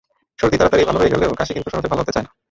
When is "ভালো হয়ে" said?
0.85-1.13